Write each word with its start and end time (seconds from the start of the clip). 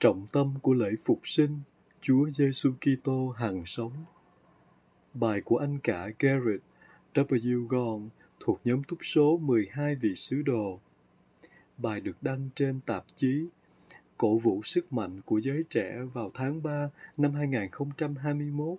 Trọng 0.00 0.26
tâm 0.32 0.54
của 0.62 0.74
lễ 0.74 0.90
phục 1.04 1.20
sinh, 1.24 1.60
Chúa 2.00 2.30
Giêsu 2.30 2.72
Kitô 2.72 3.28
hằng 3.28 3.62
sống. 3.66 3.92
Bài 5.14 5.40
của 5.44 5.56
anh 5.56 5.78
cả 5.78 6.08
Garrett 6.18 6.62
W. 7.14 7.66
Gong 7.66 8.08
thuộc 8.40 8.60
nhóm 8.64 8.82
túc 8.84 8.98
số 9.02 9.38
12 9.38 9.94
vị 9.94 10.14
sứ 10.14 10.42
đồ. 10.42 10.80
Bài 11.78 12.00
được 12.00 12.22
đăng 12.22 12.48
trên 12.54 12.80
tạp 12.86 13.04
chí 13.14 13.46
Cổ 14.18 14.38
vũ 14.38 14.62
sức 14.62 14.92
mạnh 14.92 15.20
của 15.24 15.40
giới 15.40 15.62
trẻ 15.70 15.98
vào 16.12 16.30
tháng 16.34 16.62
3 16.62 16.90
năm 17.16 17.34
2021. 17.34 18.78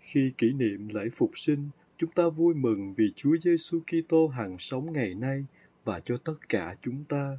Khi 0.00 0.32
kỷ 0.38 0.52
niệm 0.52 0.88
lễ 0.88 1.08
phục 1.12 1.30
sinh, 1.34 1.68
chúng 1.96 2.10
ta 2.10 2.28
vui 2.28 2.54
mừng 2.54 2.94
vì 2.94 3.12
Chúa 3.16 3.36
Giêsu 3.36 3.80
Kitô 3.80 4.28
hằng 4.28 4.58
sống 4.58 4.92
ngày 4.92 5.14
nay 5.14 5.44
và 5.84 6.00
cho 6.00 6.16
tất 6.16 6.48
cả 6.48 6.76
chúng 6.82 7.04
ta 7.04 7.38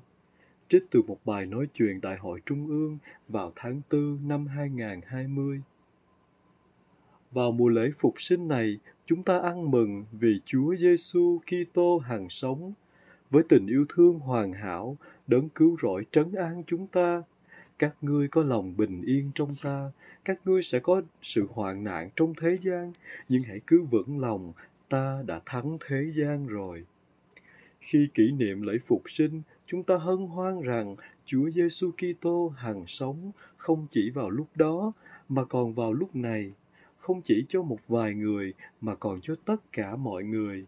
trích 0.69 0.85
từ 0.91 1.01
một 1.01 1.17
bài 1.25 1.45
nói 1.45 1.67
chuyện 1.73 2.01
Đại 2.01 2.17
hội 2.17 2.41
Trung 2.45 2.67
ương 2.67 2.97
vào 3.27 3.51
tháng 3.55 3.81
4 3.91 4.27
năm 4.27 4.47
2020. 4.47 5.61
Vào 7.31 7.51
mùa 7.51 7.69
lễ 7.69 7.89
phục 7.97 8.13
sinh 8.17 8.47
này, 8.47 8.77
chúng 9.05 9.23
ta 9.23 9.39
ăn 9.39 9.71
mừng 9.71 10.05
vì 10.11 10.39
Chúa 10.45 10.75
Giêsu 10.75 11.39
Kitô 11.39 11.97
hàng 11.97 12.29
sống 12.29 12.73
với 13.31 13.43
tình 13.49 13.67
yêu 13.67 13.85
thương 13.89 14.19
hoàn 14.19 14.53
hảo, 14.53 14.97
đấng 15.27 15.49
cứu 15.49 15.77
rỗi 15.81 16.05
trấn 16.11 16.31
an 16.33 16.63
chúng 16.67 16.87
ta. 16.87 17.23
Các 17.79 17.95
ngươi 18.01 18.27
có 18.27 18.43
lòng 18.43 18.77
bình 18.77 19.01
yên 19.01 19.31
trong 19.35 19.55
ta, 19.63 19.91
các 20.25 20.39
ngươi 20.45 20.61
sẽ 20.61 20.79
có 20.79 21.01
sự 21.21 21.47
hoạn 21.49 21.83
nạn 21.83 22.09
trong 22.15 22.33
thế 22.41 22.57
gian, 22.57 22.91
nhưng 23.29 23.43
hãy 23.43 23.59
cứ 23.67 23.83
vững 23.83 24.19
lòng, 24.19 24.53
ta 24.89 25.23
đã 25.25 25.41
thắng 25.45 25.77
thế 25.87 26.07
gian 26.11 26.47
rồi. 26.47 26.85
Khi 27.85 28.07
kỷ 28.13 28.31
niệm 28.31 28.61
lễ 28.61 28.77
phục 28.85 29.09
sinh, 29.09 29.41
chúng 29.65 29.83
ta 29.83 29.97
hân 29.97 30.17
hoan 30.17 30.61
rằng 30.61 30.95
Chúa 31.25 31.49
Giêsu 31.49 31.91
Kitô 31.91 32.53
hằng 32.57 32.83
sống 32.87 33.31
không 33.57 33.87
chỉ 33.89 34.09
vào 34.09 34.29
lúc 34.29 34.47
đó 34.55 34.93
mà 35.29 35.45
còn 35.45 35.73
vào 35.73 35.93
lúc 35.93 36.15
này, 36.15 36.51
không 36.97 37.21
chỉ 37.21 37.45
cho 37.47 37.61
một 37.61 37.79
vài 37.87 38.13
người 38.13 38.53
mà 38.81 38.95
còn 38.95 39.21
cho 39.21 39.35
tất 39.45 39.71
cả 39.71 39.95
mọi 39.95 40.23
người. 40.23 40.65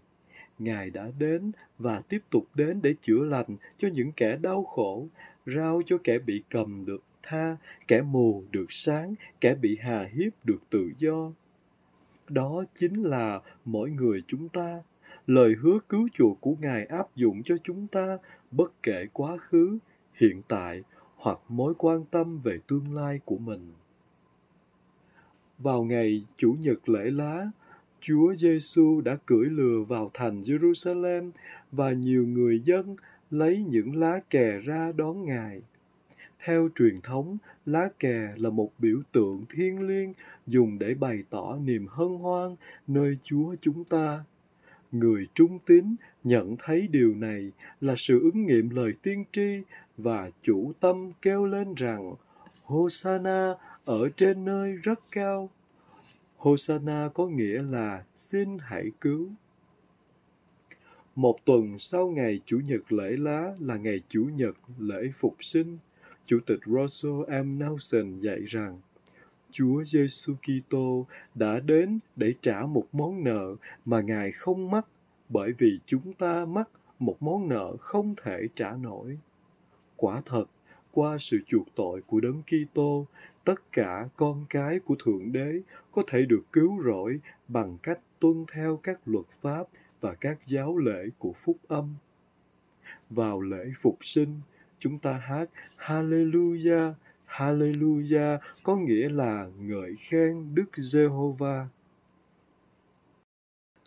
Ngài 0.60 0.90
đã 0.90 1.12
đến 1.20 1.52
và 1.78 2.02
tiếp 2.10 2.20
tục 2.30 2.48
đến 2.56 2.80
để 2.82 2.94
chữa 3.02 3.24
lành 3.24 3.58
cho 3.78 3.88
những 3.94 4.12
kẻ 4.12 4.38
đau 4.42 4.64
khổ, 4.64 5.08
rao 5.46 5.82
cho 5.86 5.98
kẻ 6.04 6.20
bị 6.20 6.44
cầm 6.50 6.86
được 6.86 7.04
tha, 7.24 7.58
kẻ 7.88 8.02
mù 8.02 8.44
được 8.52 8.72
sáng, 8.72 9.16
kẻ 9.42 9.56
bị 9.56 9.78
hà 9.82 10.10
hiếp 10.14 10.46
được 10.46 10.60
tự 10.70 10.92
do. 10.98 11.32
Đó 12.30 12.64
chính 12.76 13.04
là 13.04 13.42
mỗi 13.66 13.90
người 13.90 14.24
chúng 14.28 14.50
ta 14.50 14.82
lời 15.28 15.56
hứa 15.62 15.80
cứu 15.90 16.08
chuộc 16.14 16.42
của 16.42 16.56
Ngài 16.60 16.86
áp 16.86 17.16
dụng 17.16 17.44
cho 17.44 17.56
chúng 17.64 17.88
ta 17.88 18.18
bất 18.52 18.84
kể 18.84 19.06
quá 19.14 19.38
khứ, 19.38 19.78
hiện 20.14 20.42
tại 20.48 20.84
hoặc 21.16 21.40
mối 21.48 21.74
quan 21.78 22.06
tâm 22.12 22.40
về 22.40 22.58
tương 22.68 22.96
lai 22.96 23.20
của 23.26 23.38
mình. 23.38 23.72
Vào 25.58 25.84
ngày 25.84 26.26
Chủ 26.38 26.56
nhật 26.62 26.90
lễ 26.90 27.12
lá, 27.12 27.52
Chúa 28.00 28.34
Giêsu 28.34 29.02
đã 29.02 29.18
cưỡi 29.26 29.46
lừa 29.46 29.84
vào 29.88 30.12
thành 30.14 30.42
Jerusalem 30.42 31.32
và 31.72 31.92
nhiều 31.92 32.28
người 32.28 32.60
dân 32.60 32.96
lấy 33.32 33.64
những 33.70 33.96
lá 33.96 34.20
kè 34.30 34.60
ra 34.60 34.92
đón 34.92 35.26
Ngài. 35.26 35.62
Theo 36.46 36.68
truyền 36.76 37.02
thống, 37.02 37.38
lá 37.66 37.90
kè 38.00 38.34
là 38.38 38.50
một 38.50 38.72
biểu 38.80 39.02
tượng 39.12 39.46
thiêng 39.50 39.88
liêng 39.88 40.14
dùng 40.48 40.80
để 40.80 40.94
bày 40.94 41.24
tỏ 41.30 41.58
niềm 41.64 41.88
hân 41.90 42.18
hoan 42.18 42.56
nơi 42.88 43.18
Chúa 43.24 43.56
chúng 43.62 43.84
ta 43.84 44.24
người 44.92 45.28
trung 45.34 45.60
tín 45.66 45.96
nhận 46.24 46.56
thấy 46.60 46.88
điều 46.92 47.16
này 47.16 47.52
là 47.82 47.94
sự 47.98 48.20
ứng 48.20 48.46
nghiệm 48.46 48.70
lời 48.70 48.92
tiên 49.02 49.24
tri 49.32 49.62
và 49.98 50.30
chủ 50.44 50.72
tâm 50.80 51.12
kêu 51.22 51.46
lên 51.46 51.74
rằng 51.74 52.16
Hosanna 52.64 53.54
ở 53.86 54.10
trên 54.18 54.46
nơi 54.46 54.76
rất 54.84 55.00
cao. 55.12 55.50
Hosanna 56.38 57.10
có 57.14 57.28
nghĩa 57.28 57.62
là 57.64 58.04
xin 58.16 58.58
hãy 58.62 58.92
cứu. 59.02 59.30
Một 61.16 61.46
tuần 61.46 61.80
sau 61.80 62.10
ngày 62.10 62.40
Chủ 62.46 62.60
nhật 62.66 62.92
lễ 62.92 63.12
lá 63.18 63.54
là 63.60 63.78
ngày 63.78 64.02
Chủ 64.08 64.30
nhật 64.36 64.56
lễ 64.80 65.10
phục 65.14 65.36
sinh, 65.40 65.78
Chủ 66.26 66.40
tịch 66.46 66.60
Russell 66.66 67.44
M. 67.44 67.60
Nelson 67.60 68.16
dạy 68.16 68.40
rằng 68.48 68.82
Chúa 69.52 69.84
Giêsu 69.84 70.34
Kitô 70.36 71.06
đã 71.36 71.60
đến 71.60 72.00
để 72.16 72.34
trả 72.42 72.62
một 72.62 72.86
món 72.92 73.24
nợ 73.24 73.56
mà 73.86 74.02
Ngài 74.02 74.32
không 74.32 74.72
mắc 74.72 74.86
bởi 75.30 75.54
vì 75.58 75.80
chúng 75.86 76.14
ta 76.14 76.46
mắc 76.46 76.70
một 77.00 77.18
món 77.20 77.50
nợ 77.50 77.78
không 77.80 78.16
thể 78.24 78.48
trả 78.56 78.72
nổi. 78.72 79.18
Quả 79.96 80.22
thật, 80.26 80.46
qua 80.92 81.18
sự 81.20 81.40
chuộc 81.48 81.68
tội 81.76 82.02
của 82.08 82.20
Đấng 82.20 82.42
Kitô, 82.44 83.06
tất 83.44 83.72
cả 83.72 84.08
con 84.16 84.46
cái 84.50 84.80
của 84.80 84.96
Thượng 85.00 85.32
Đế 85.32 85.62
có 85.92 86.04
thể 86.08 86.26
được 86.26 86.44
cứu 86.52 86.82
rỗi 86.84 87.20
bằng 87.48 87.78
cách 87.84 88.00
tuân 88.20 88.46
theo 88.54 88.80
các 88.84 89.00
luật 89.06 89.26
pháp 89.42 89.68
và 90.02 90.14
các 90.14 90.38
giáo 90.46 90.78
lễ 90.78 91.10
của 91.18 91.34
phúc 91.34 91.58
âm. 91.68 91.96
Vào 93.10 93.42
lễ 93.42 93.72
phục 93.82 93.98
sinh, 94.02 94.40
chúng 94.80 95.00
ta 95.00 95.14
hát 95.14 95.50
Hallelujah, 95.78 96.94
Hallelujah, 97.28 98.38
có 98.64 98.76
nghĩa 98.76 99.10
là 99.10 99.48
ngợi 99.60 99.96
khen 100.00 100.56
Đức 100.56 100.78
Giê-hô-va. 100.78 101.68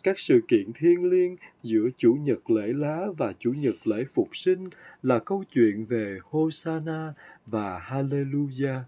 Các 0.03 0.19
sự 0.19 0.41
kiện 0.47 0.73
thiêng 0.73 1.09
liêng 1.09 1.35
giữa 1.63 1.89
Chủ 1.97 2.13
nhật 2.13 2.49
lễ 2.49 2.67
lá 2.67 3.07
và 3.17 3.33
Chủ 3.39 3.53
nhật 3.53 3.75
lễ 3.87 4.03
phục 4.13 4.29
sinh 4.33 4.63
là 5.03 5.19
câu 5.19 5.43
chuyện 5.51 5.85
về 5.85 6.17
Hosanna 6.23 7.13
và 7.45 7.79
Hallelujah. 7.79 8.79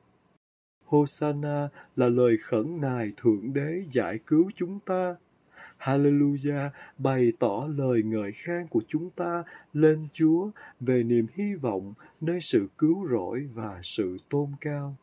Hosanna 0.85 1.69
là 1.95 2.07
lời 2.07 2.37
khẩn 2.37 2.81
nài 2.81 3.11
Thượng 3.17 3.53
Đế 3.53 3.83
giải 3.85 4.19
cứu 4.25 4.49
chúng 4.55 4.79
ta. 4.79 5.15
Hallelujah 5.83 6.69
bày 6.97 7.31
tỏ 7.39 7.67
lời 7.75 8.03
ngợi 8.03 8.31
khen 8.31 8.67
của 8.67 8.81
chúng 8.88 9.09
ta 9.09 9.44
lên 9.73 10.07
Chúa 10.13 10.49
về 10.79 11.03
niềm 11.03 11.27
hy 11.33 11.55
vọng 11.55 11.94
nơi 12.21 12.41
sự 12.41 12.67
cứu 12.77 13.07
rỗi 13.07 13.49
và 13.53 13.79
sự 13.83 14.17
tôn 14.29 14.51
cao. 14.61 14.95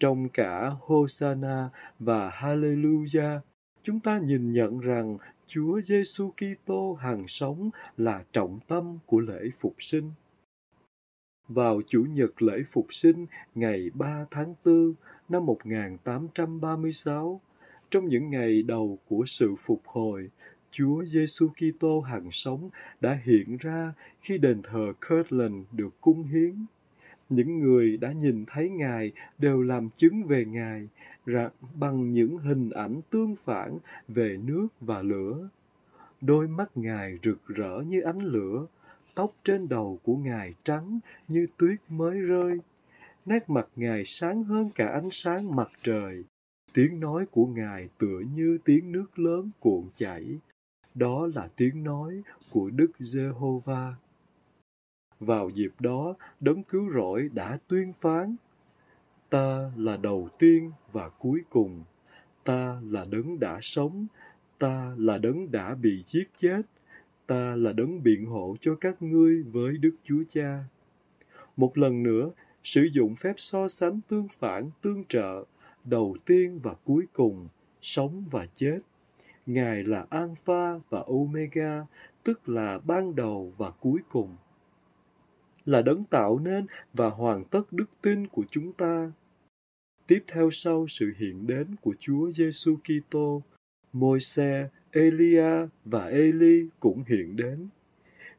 Trong 0.00 0.28
cả 0.28 0.70
Hosanna 0.80 1.68
và 1.98 2.30
Hallelujah, 2.30 3.40
chúng 3.82 4.00
ta 4.00 4.18
nhìn 4.18 4.50
nhận 4.50 4.80
rằng 4.80 5.18
Chúa 5.46 5.80
Giêsu 5.80 6.30
Kitô 6.30 6.94
hàng 6.94 7.28
sống 7.28 7.70
là 7.96 8.24
trọng 8.32 8.58
tâm 8.68 8.98
của 9.06 9.20
lễ 9.20 9.50
phục 9.58 9.74
sinh. 9.78 10.10
Vào 11.48 11.80
Chủ 11.86 12.04
nhật 12.10 12.42
lễ 12.42 12.62
phục 12.72 12.86
sinh 12.90 13.26
ngày 13.54 13.90
3 13.94 14.24
tháng 14.30 14.54
4 14.64 14.94
năm 15.28 15.46
1836, 15.46 17.40
trong 17.94 18.08
những 18.08 18.30
ngày 18.30 18.62
đầu 18.62 18.98
của 19.08 19.24
sự 19.26 19.54
phục 19.58 19.82
hồi, 19.84 20.30
Chúa 20.70 21.04
Giêsu 21.04 21.48
Kitô 21.48 22.00
hàng 22.00 22.28
sống 22.30 22.70
đã 23.00 23.18
hiện 23.24 23.56
ra 23.60 23.92
khi 24.20 24.38
đền 24.38 24.62
thờ 24.62 24.92
Kirtland 25.08 25.54
được 25.72 26.00
cung 26.00 26.22
hiến. 26.22 26.66
Những 27.28 27.60
người 27.60 27.96
đã 27.96 28.12
nhìn 28.12 28.44
thấy 28.46 28.68
ngài 28.68 29.12
đều 29.38 29.62
làm 29.62 29.88
chứng 29.88 30.24
về 30.24 30.44
ngài 30.44 30.88
rằng 31.26 31.50
bằng 31.74 32.12
những 32.12 32.38
hình 32.38 32.70
ảnh 32.70 33.00
tương 33.10 33.36
phản 33.36 33.78
về 34.08 34.38
nước 34.44 34.68
và 34.80 35.02
lửa. 35.02 35.48
Đôi 36.20 36.48
mắt 36.48 36.70
ngài 36.74 37.18
rực 37.22 37.46
rỡ 37.46 37.82
như 37.86 38.00
ánh 38.00 38.18
lửa 38.18 38.66
tóc 39.14 39.32
trên 39.44 39.68
đầu 39.68 40.00
của 40.02 40.16
ngài 40.16 40.54
trắng 40.62 41.00
như 41.28 41.46
tuyết 41.58 41.78
mới 41.88 42.20
rơi 42.20 42.58
nét 43.26 43.50
mặt 43.50 43.68
ngài 43.76 44.02
sáng 44.04 44.44
hơn 44.44 44.70
cả 44.74 44.86
ánh 44.86 45.08
sáng 45.10 45.56
mặt 45.56 45.68
trời 45.82 46.24
tiếng 46.74 47.00
nói 47.00 47.26
của 47.26 47.46
ngài 47.46 47.88
tựa 47.98 48.20
như 48.34 48.58
tiếng 48.64 48.92
nước 48.92 49.18
lớn 49.18 49.50
cuộn 49.60 49.84
chảy. 49.94 50.24
Đó 50.94 51.28
là 51.34 51.48
tiếng 51.56 51.84
nói 51.84 52.22
của 52.50 52.70
đức 52.70 52.90
giê-hô-va. 52.98 53.94
Vào 55.20 55.50
dịp 55.50 55.70
đó, 55.80 56.14
đấng 56.40 56.62
cứu 56.62 56.90
rỗi 56.90 57.28
đã 57.32 57.58
tuyên 57.68 57.92
phán, 58.00 58.34
ta 59.30 59.72
là 59.76 59.96
đầu 59.96 60.28
tiên 60.38 60.70
và 60.92 61.08
cuối 61.08 61.40
cùng, 61.50 61.84
ta 62.44 62.80
là 62.84 63.04
đấng 63.04 63.40
đã 63.40 63.58
sống, 63.62 64.06
ta 64.58 64.94
là 64.98 65.18
đấng 65.18 65.50
đã 65.50 65.74
bị 65.74 66.02
giết 66.06 66.28
chết, 66.36 66.62
ta 67.26 67.56
là 67.56 67.72
đấng 67.72 68.02
biện 68.02 68.26
hộ 68.26 68.56
cho 68.60 68.74
các 68.74 69.02
ngươi 69.02 69.42
với 69.42 69.78
Đức 69.78 69.94
Chúa 70.04 70.22
Cha. 70.28 70.64
Một 71.56 71.78
lần 71.78 72.02
nữa, 72.02 72.30
sử 72.62 72.88
dụng 72.92 73.16
phép 73.16 73.34
so 73.36 73.68
sánh 73.68 74.00
tương 74.08 74.28
phản 74.28 74.70
tương 74.82 75.04
trợ, 75.08 75.44
đầu 75.84 76.16
tiên 76.24 76.60
và 76.62 76.74
cuối 76.84 77.06
cùng, 77.12 77.48
sống 77.80 78.24
và 78.30 78.46
chết. 78.54 78.78
Ngài 79.46 79.84
là 79.84 80.06
Alpha 80.10 80.78
và 80.90 81.04
Omega, 81.06 81.86
tức 82.24 82.48
là 82.48 82.78
ban 82.78 83.14
đầu 83.14 83.52
và 83.56 83.70
cuối 83.70 84.00
cùng. 84.08 84.36
Là 85.64 85.82
đấng 85.82 86.04
tạo 86.04 86.38
nên 86.38 86.66
và 86.92 87.10
hoàn 87.10 87.44
tất 87.44 87.72
đức 87.72 87.90
tin 88.02 88.26
của 88.26 88.44
chúng 88.50 88.72
ta. 88.72 89.12
Tiếp 90.06 90.24
theo 90.26 90.50
sau 90.50 90.86
sự 90.88 91.12
hiện 91.18 91.46
đến 91.46 91.66
của 91.80 91.94
Chúa 91.98 92.30
Giêsu 92.30 92.76
Kitô, 92.76 93.42
Môi-se, 93.92 94.68
Elia 94.90 95.66
và 95.84 96.06
Eli 96.06 96.68
cũng 96.80 97.04
hiện 97.06 97.36
đến. 97.36 97.68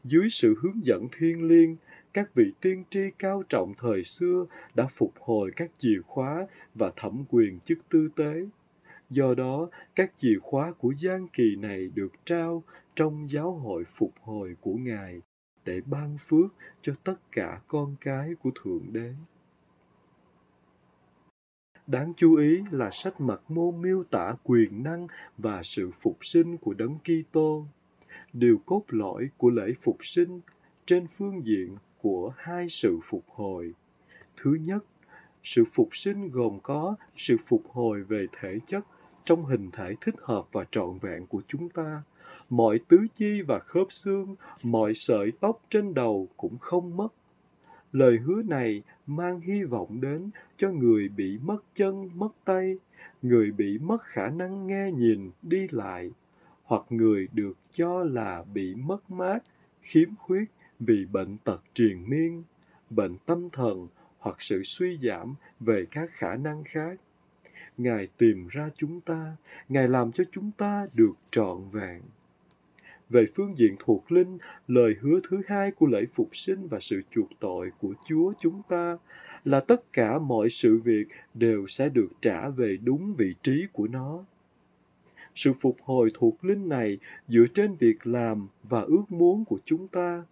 Dưới 0.03 0.27
sự 0.29 0.55
hướng 0.61 0.85
dẫn 0.85 1.07
thiên 1.17 1.47
liêng, 1.47 1.75
các 2.15 2.35
vị 2.35 2.51
tiên 2.61 2.83
tri 2.89 3.11
cao 3.19 3.43
trọng 3.49 3.73
thời 3.77 4.03
xưa 4.03 4.45
đã 4.75 4.87
phục 4.89 5.13
hồi 5.19 5.51
các 5.55 5.71
chìa 5.77 6.01
khóa 6.07 6.47
và 6.75 6.91
thẩm 6.95 7.23
quyền 7.29 7.59
chức 7.59 7.77
tư 7.89 8.09
tế. 8.15 8.45
Do 9.09 9.33
đó, 9.33 9.69
các 9.95 10.11
chìa 10.15 10.39
khóa 10.41 10.71
của 10.71 10.93
gian 10.97 11.27
kỳ 11.27 11.55
này 11.55 11.87
được 11.95 12.11
trao 12.25 12.63
trong 12.95 13.29
giáo 13.29 13.51
hội 13.51 13.83
phục 13.87 14.13
hồi 14.21 14.55
của 14.61 14.73
Ngài 14.73 15.21
để 15.65 15.81
ban 15.85 16.17
phước 16.19 16.53
cho 16.81 16.93
tất 17.03 17.31
cả 17.31 17.61
con 17.67 17.95
cái 18.01 18.35
của 18.43 18.51
Thượng 18.63 18.93
Đế. 18.93 19.13
Đáng 21.87 22.13
chú 22.17 22.35
ý 22.35 22.63
là 22.71 22.89
sách 22.91 23.21
mật 23.21 23.51
môn 23.51 23.81
miêu 23.81 24.03
tả 24.03 24.35
quyền 24.43 24.83
năng 24.83 25.07
và 25.37 25.63
sự 25.63 25.91
phục 25.91 26.17
sinh 26.21 26.57
của 26.57 26.73
Đấng 26.73 26.97
Kitô. 26.99 27.65
Điều 28.33 28.57
cốt 28.65 28.83
lõi 28.89 29.29
của 29.37 29.49
lễ 29.49 29.73
phục 29.81 29.97
sinh 29.99 30.41
trên 30.85 31.07
phương 31.07 31.45
diện 31.45 31.77
của 32.01 32.33
hai 32.37 32.69
sự 32.69 32.99
phục 33.03 33.23
hồi. 33.27 33.73
Thứ 34.37 34.57
nhất, 34.65 34.85
sự 35.43 35.63
phục 35.73 35.89
sinh 35.95 36.31
gồm 36.31 36.59
có 36.63 36.95
sự 37.15 37.37
phục 37.45 37.63
hồi 37.71 38.03
về 38.03 38.25
thể 38.39 38.59
chất 38.65 38.85
trong 39.25 39.45
hình 39.45 39.69
thể 39.71 39.95
thích 40.01 40.15
hợp 40.21 40.45
và 40.51 40.65
trọn 40.71 40.97
vẹn 41.01 41.27
của 41.27 41.41
chúng 41.47 41.69
ta. 41.69 42.01
Mọi 42.49 42.79
tứ 42.87 43.07
chi 43.13 43.41
và 43.41 43.59
khớp 43.59 43.87
xương, 43.89 44.35
mọi 44.63 44.93
sợi 44.93 45.31
tóc 45.39 45.61
trên 45.69 45.93
đầu 45.93 46.27
cũng 46.37 46.57
không 46.57 46.97
mất. 46.97 47.07
Lời 47.91 48.17
hứa 48.17 48.41
này 48.41 48.83
mang 49.07 49.39
hy 49.39 49.63
vọng 49.63 50.01
đến 50.01 50.29
cho 50.57 50.71
người 50.71 51.09
bị 51.09 51.37
mất 51.41 51.63
chân, 51.73 52.09
mất 52.15 52.31
tay, 52.45 52.77
người 53.21 53.51
bị 53.51 53.77
mất 53.77 54.01
khả 54.01 54.27
năng 54.29 54.67
nghe 54.67 54.91
nhìn, 54.91 55.31
đi 55.41 55.67
lại, 55.71 56.11
hoặc 56.63 56.81
người 56.89 57.27
được 57.33 57.57
cho 57.71 58.03
là 58.03 58.43
bị 58.53 58.75
mất 58.75 59.11
mát, 59.11 59.39
khiếm 59.81 60.15
khuyết 60.15 60.45
vì 60.85 61.05
bệnh 61.05 61.37
tật 61.37 61.63
triền 61.73 62.09
miên, 62.09 62.43
bệnh 62.89 63.17
tâm 63.25 63.49
thần 63.49 63.87
hoặc 64.19 64.41
sự 64.41 64.63
suy 64.63 64.97
giảm 64.97 65.35
về 65.59 65.85
các 65.91 66.09
khả 66.11 66.35
năng 66.35 66.63
khác. 66.63 66.99
Ngài 67.77 68.07
tìm 68.17 68.47
ra 68.47 68.69
chúng 68.75 69.01
ta, 69.01 69.35
Ngài 69.69 69.87
làm 69.87 70.11
cho 70.11 70.23
chúng 70.31 70.51
ta 70.57 70.87
được 70.93 71.13
trọn 71.31 71.69
vẹn. 71.71 72.01
Về 73.09 73.25
phương 73.35 73.57
diện 73.57 73.75
thuộc 73.79 74.11
linh, 74.11 74.37
lời 74.67 74.95
hứa 75.01 75.19
thứ 75.29 75.41
hai 75.47 75.71
của 75.71 75.87
lễ 75.87 76.05
phục 76.13 76.35
sinh 76.35 76.67
và 76.67 76.79
sự 76.79 77.01
chuộc 77.11 77.29
tội 77.39 77.71
của 77.79 77.93
Chúa 78.07 78.33
chúng 78.39 78.61
ta 78.69 78.97
là 79.43 79.59
tất 79.59 79.93
cả 79.93 80.19
mọi 80.19 80.49
sự 80.49 80.77
việc 80.77 81.07
đều 81.33 81.67
sẽ 81.67 81.89
được 81.89 82.09
trả 82.21 82.49
về 82.49 82.77
đúng 82.83 83.13
vị 83.17 83.33
trí 83.43 83.65
của 83.73 83.87
nó. 83.87 84.23
Sự 85.35 85.53
phục 85.53 85.77
hồi 85.83 86.11
thuộc 86.13 86.45
linh 86.45 86.69
này 86.69 86.97
dựa 87.27 87.45
trên 87.53 87.75
việc 87.75 88.07
làm 88.07 88.47
và 88.63 88.81
ước 88.81 89.03
muốn 89.09 89.45
của 89.45 89.59
chúng 89.65 89.87
ta. 89.87 90.23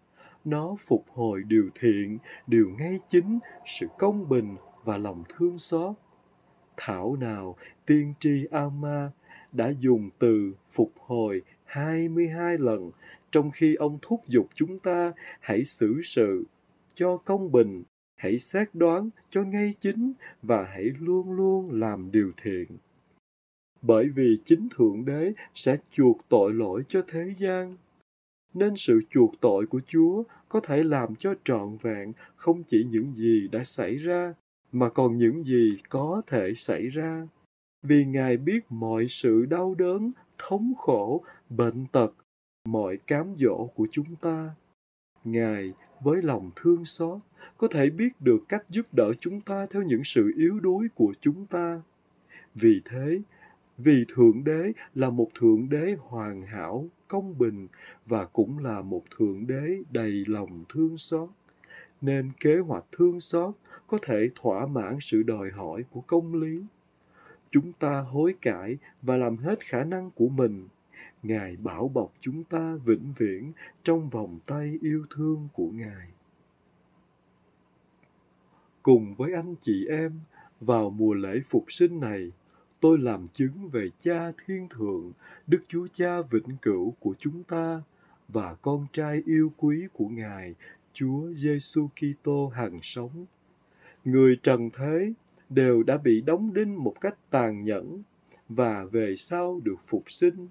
Nó 0.45 0.75
phục 0.79 1.05
hồi 1.13 1.43
điều 1.47 1.69
thiện, 1.75 2.17
điều 2.47 2.69
ngay 2.79 2.99
chính, 3.07 3.39
sự 3.65 3.87
công 3.99 4.29
bình 4.29 4.55
và 4.83 4.97
lòng 4.97 5.23
thương 5.29 5.59
xót. 5.59 5.95
Thảo 6.77 7.15
nào 7.15 7.55
tiên 7.85 8.13
tri 8.19 8.45
ama 8.51 9.11
đã 9.51 9.73
dùng 9.79 10.09
từ 10.19 10.53
phục 10.69 10.91
hồi 10.97 11.41
22 11.65 12.57
lần, 12.57 12.91
trong 13.31 13.51
khi 13.51 13.75
ông 13.75 13.99
thúc 14.01 14.21
giục 14.27 14.47
chúng 14.55 14.79
ta 14.79 15.13
hãy 15.39 15.65
xử 15.65 16.01
sự 16.03 16.43
cho 16.95 17.17
công 17.17 17.51
bình, 17.51 17.83
hãy 18.15 18.39
xét 18.39 18.69
đoán 18.73 19.09
cho 19.29 19.43
ngay 19.43 19.71
chính 19.79 20.13
và 20.41 20.63
hãy 20.63 20.85
luôn 20.99 21.31
luôn 21.31 21.71
làm 21.71 22.11
điều 22.11 22.31
thiện. 22.41 22.67
Bởi 23.81 24.09
vì 24.09 24.37
chính 24.43 24.67
Thượng 24.77 25.05
Đế 25.05 25.33
sẽ 25.53 25.77
chuộc 25.91 26.17
tội 26.29 26.53
lỗi 26.53 26.83
cho 26.87 27.01
thế 27.07 27.33
gian. 27.33 27.77
Nên 28.53 28.75
sự 28.75 29.01
chuộc 29.09 29.41
tội 29.41 29.65
của 29.65 29.81
Chúa 29.87 30.23
có 30.49 30.59
thể 30.59 30.83
làm 30.83 31.15
cho 31.15 31.33
trọn 31.43 31.77
vẹn 31.81 32.13
không 32.35 32.63
chỉ 32.63 32.85
những 32.89 33.15
gì 33.15 33.47
đã 33.51 33.63
xảy 33.63 33.95
ra, 33.95 34.33
mà 34.71 34.89
còn 34.89 35.17
những 35.17 35.43
gì 35.43 35.77
có 35.89 36.21
thể 36.27 36.53
xảy 36.55 36.87
ra. 36.87 37.27
Vì 37.83 38.05
Ngài 38.05 38.37
biết 38.37 38.59
mọi 38.69 39.07
sự 39.07 39.45
đau 39.45 39.75
đớn, 39.75 40.11
thống 40.37 40.73
khổ, 40.77 41.23
bệnh 41.49 41.85
tật, 41.91 42.13
mọi 42.65 42.97
cám 42.97 43.35
dỗ 43.37 43.67
của 43.75 43.87
chúng 43.91 44.15
ta. 44.15 44.49
Ngài 45.23 45.73
với 45.99 46.21
lòng 46.21 46.51
thương 46.55 46.85
xót 46.85 47.19
có 47.57 47.67
thể 47.67 47.89
biết 47.89 48.21
được 48.21 48.39
cách 48.49 48.65
giúp 48.69 48.85
đỡ 48.91 49.13
chúng 49.19 49.41
ta 49.41 49.65
theo 49.69 49.83
những 49.83 50.03
sự 50.03 50.33
yếu 50.37 50.59
đuối 50.59 50.87
của 50.95 51.13
chúng 51.21 51.45
ta. 51.45 51.81
Vì 52.55 52.81
thế, 52.85 53.21
vì 53.77 54.05
Thượng 54.07 54.43
Đế 54.43 54.71
là 54.95 55.09
một 55.09 55.27
Thượng 55.39 55.69
Đế 55.69 55.95
hoàn 55.99 56.41
hảo, 56.41 56.87
công 57.07 57.37
bình 57.37 57.67
và 58.05 58.25
cũng 58.25 58.59
là 58.59 58.81
một 58.81 59.03
Thượng 59.17 59.47
Đế 59.47 59.77
đầy 59.91 60.23
lòng 60.27 60.63
thương 60.69 60.97
xót, 60.97 61.29
nên 62.01 62.31
kế 62.39 62.59
hoạch 62.59 62.85
thương 62.91 63.19
xót 63.19 63.55
có 63.87 63.97
thể 64.01 64.29
thỏa 64.35 64.65
mãn 64.65 64.97
sự 65.01 65.23
đòi 65.23 65.51
hỏi 65.51 65.83
của 65.91 66.01
công 66.01 66.33
lý. 66.35 66.63
Chúng 67.51 67.73
ta 67.73 68.01
hối 68.01 68.35
cải 68.41 68.77
và 69.01 69.17
làm 69.17 69.37
hết 69.37 69.59
khả 69.65 69.83
năng 69.83 70.11
của 70.11 70.27
mình. 70.27 70.67
Ngài 71.23 71.55
bảo 71.55 71.87
bọc 71.87 72.13
chúng 72.19 72.43
ta 72.43 72.75
vĩnh 72.85 73.13
viễn 73.17 73.51
trong 73.83 74.09
vòng 74.09 74.39
tay 74.45 74.77
yêu 74.81 75.05
thương 75.15 75.47
của 75.53 75.67
ngài. 75.67 76.07
Cùng 78.81 79.13
với 79.17 79.33
anh 79.33 79.55
chị 79.59 79.85
em 79.89 80.19
vào 80.59 80.89
mùa 80.89 81.13
lễ 81.13 81.39
phục 81.45 81.65
sinh 81.67 81.99
này 81.99 82.31
tôi 82.83 82.97
làm 82.97 83.27
chứng 83.27 83.69
về 83.71 83.89
cha 83.97 84.31
thiên 84.45 84.67
thượng, 84.69 85.11
đức 85.47 85.63
chúa 85.67 85.87
cha 85.93 86.21
vĩnh 86.21 86.57
cửu 86.61 86.93
của 86.99 87.13
chúng 87.19 87.43
ta 87.43 87.81
và 88.27 88.55
con 88.61 88.85
trai 88.91 89.21
yêu 89.25 89.51
quý 89.57 89.87
của 89.93 90.07
ngài, 90.07 90.55
chúa 90.93 91.29
giêsu 91.29 91.87
kitô 91.87 92.47
hằng 92.47 92.79
sống 92.81 93.25
người 94.05 94.39
trần 94.43 94.69
thế 94.73 95.13
đều 95.49 95.83
đã 95.83 95.97
bị 95.97 96.21
đóng 96.21 96.53
đinh 96.53 96.83
một 96.83 97.01
cách 97.01 97.15
tàn 97.29 97.63
nhẫn 97.63 98.03
và 98.49 98.85
về 98.91 99.15
sau 99.17 99.59
được 99.63 99.77
phục 99.81 100.11
sinh. 100.11 100.47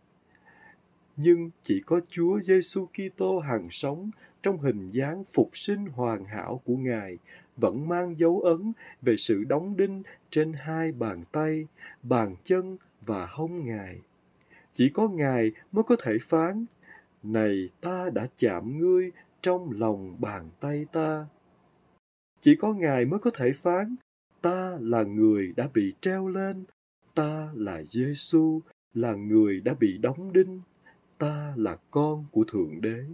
Nhưng 1.17 1.51
chỉ 1.63 1.81
có 1.87 2.01
Chúa 2.09 2.41
Giêsu 2.41 2.87
Kitô 2.87 3.39
hằng 3.39 3.71
sống 3.71 4.11
trong 4.43 4.59
hình 4.59 4.91
dáng 4.91 5.25
phục 5.25 5.51
sinh 5.53 5.87
hoàn 5.87 6.25
hảo 6.25 6.61
của 6.65 6.77
Ngài 6.77 7.19
vẫn 7.57 7.89
mang 7.89 8.17
dấu 8.17 8.41
ấn 8.41 8.73
về 9.03 9.17
sự 9.17 9.45
đóng 9.45 9.77
đinh 9.77 10.03
trên 10.31 10.53
hai 10.53 10.93
bàn 10.93 11.25
tay, 11.33 11.67
bàn 12.03 12.37
chân 12.45 12.77
và 13.07 13.27
hông 13.27 13.65
Ngài. 13.65 13.99
Chỉ 14.75 14.89
có 14.95 15.09
Ngài 15.09 15.53
mới 15.73 15.85
có 15.85 15.97
thể 16.03 16.19
phán, 16.21 16.65
Này 17.23 17.69
ta 17.81 18.11
đã 18.11 18.29
chạm 18.37 18.79
ngươi 18.79 19.11
trong 19.43 19.71
lòng 19.71 20.17
bàn 20.21 20.51
tay 20.61 20.85
ta. 20.93 21.27
Chỉ 22.41 22.57
có 22.57 22.73
Ngài 22.75 23.05
mới 23.05 23.21
có 23.21 23.31
thể 23.35 23.53
phán, 23.53 23.95
ta 24.43 24.79
là 24.81 25.03
người 25.03 25.53
đã 25.57 25.69
bị 25.75 25.95
treo 26.01 26.29
lên 26.29 26.65
ta 27.15 27.53
là 27.55 27.83
giêsu 27.83 28.61
là 28.95 29.15
người 29.15 29.61
đã 29.61 29.75
bị 29.75 29.99
đóng 29.99 30.33
đinh 30.33 30.61
ta 31.19 31.55
là 31.57 31.77
con 31.91 32.25
của 32.31 32.45
thượng 32.45 32.81
đế 32.81 33.05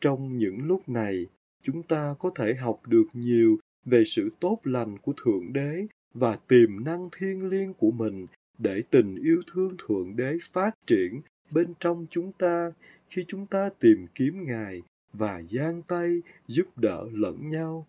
trong 0.00 0.36
những 0.36 0.66
lúc 0.66 0.88
này 0.88 1.26
chúng 1.62 1.82
ta 1.82 2.14
có 2.18 2.30
thể 2.34 2.54
học 2.54 2.80
được 2.86 3.06
nhiều 3.12 3.58
về 3.84 4.04
sự 4.04 4.30
tốt 4.40 4.60
lành 4.64 4.98
của 4.98 5.12
thượng 5.24 5.52
đế 5.52 5.86
và 6.14 6.36
tiềm 6.36 6.84
năng 6.84 7.08
thiêng 7.18 7.48
liêng 7.48 7.74
của 7.74 7.90
mình 7.90 8.26
để 8.58 8.82
tình 8.90 9.16
yêu 9.16 9.42
thương 9.52 9.76
thượng 9.78 10.16
đế 10.16 10.38
phát 10.42 10.70
triển 10.86 11.20
bên 11.50 11.74
trong 11.80 12.06
chúng 12.10 12.32
ta 12.32 12.72
khi 13.08 13.24
chúng 13.28 13.46
ta 13.46 13.70
tìm 13.80 14.06
kiếm 14.14 14.44
ngài 14.46 14.82
và 15.12 15.42
giang 15.42 15.82
tay 15.82 16.22
giúp 16.46 16.78
đỡ 16.78 17.04
lẫn 17.12 17.50
nhau 17.50 17.86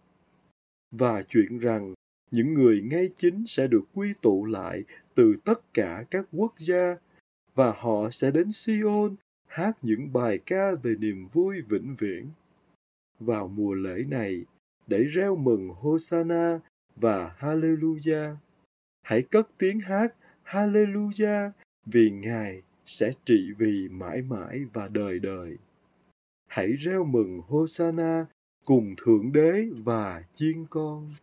và 0.92 1.24
chuyện 1.30 1.60
rằng 1.60 1.94
những 2.32 2.54
người 2.54 2.82
ngay 2.82 3.10
chính 3.16 3.44
sẽ 3.48 3.68
được 3.68 3.84
quy 3.94 4.14
tụ 4.22 4.46
lại 4.46 4.84
từ 5.16 5.36
tất 5.44 5.74
cả 5.74 6.06
các 6.12 6.26
quốc 6.32 6.54
gia 6.58 6.96
và 7.56 7.74
họ 7.78 8.10
sẽ 8.12 8.32
đến 8.32 8.52
Sion 8.52 9.16
hát 9.48 9.78
những 9.82 10.14
bài 10.14 10.40
ca 10.46 10.76
về 10.84 10.96
niềm 11.00 11.28
vui 11.28 11.62
vĩnh 11.62 11.96
viễn. 12.00 12.30
Vào 13.26 13.48
mùa 13.48 13.74
lễ 13.74 14.04
này, 14.08 14.46
để 14.88 15.04
reo 15.04 15.36
mừng 15.36 15.70
Hosanna 15.70 16.60
và 16.96 17.36
Hallelujah, 17.40 18.36
hãy 19.04 19.22
cất 19.22 19.50
tiếng 19.58 19.80
hát 19.80 20.16
Hallelujah 20.46 21.50
vì 21.86 22.10
Ngài 22.12 22.62
sẽ 22.86 23.12
trị 23.26 23.52
vì 23.58 23.88
mãi 23.92 24.22
mãi 24.22 24.60
và 24.74 24.88
đời 24.88 25.20
đời. 25.20 25.58
hãy 26.48 26.72
reo 26.72 27.04
mừng 27.04 27.42
Hosanna 27.48 28.26
cùng 28.66 28.96
Thượng 28.98 29.32
Đế 29.32 29.66
và 29.84 30.24
chiên 30.34 30.66
con. 30.70 31.14